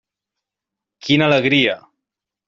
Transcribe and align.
Quina 1.07 1.27
alegria! 1.31 1.75